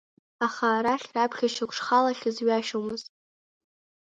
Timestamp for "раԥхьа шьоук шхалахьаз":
1.15-2.37